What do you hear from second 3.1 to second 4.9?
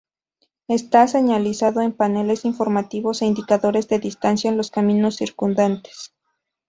e indicadores de distancia en los